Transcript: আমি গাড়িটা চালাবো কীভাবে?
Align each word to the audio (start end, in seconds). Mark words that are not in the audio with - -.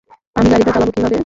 আমি 0.35 0.47
গাড়িটা 0.51 0.71
চালাবো 0.73 0.91
কীভাবে? 0.95 1.17